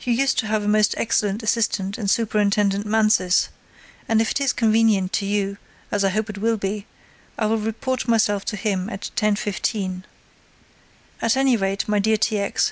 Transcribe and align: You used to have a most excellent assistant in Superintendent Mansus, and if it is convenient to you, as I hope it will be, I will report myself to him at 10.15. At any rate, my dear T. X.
You 0.00 0.14
used 0.14 0.38
to 0.38 0.46
have 0.46 0.62
a 0.64 0.68
most 0.68 0.94
excellent 0.96 1.42
assistant 1.42 1.98
in 1.98 2.08
Superintendent 2.08 2.86
Mansus, 2.86 3.50
and 4.08 4.22
if 4.22 4.30
it 4.30 4.40
is 4.40 4.54
convenient 4.54 5.12
to 5.12 5.26
you, 5.26 5.58
as 5.92 6.02
I 6.02 6.08
hope 6.08 6.30
it 6.30 6.38
will 6.38 6.56
be, 6.56 6.86
I 7.38 7.44
will 7.44 7.58
report 7.58 8.08
myself 8.08 8.46
to 8.46 8.56
him 8.56 8.88
at 8.88 9.10
10.15. 9.16 10.04
At 11.20 11.36
any 11.36 11.58
rate, 11.58 11.86
my 11.86 11.98
dear 11.98 12.16
T. 12.16 12.38
X. 12.38 12.68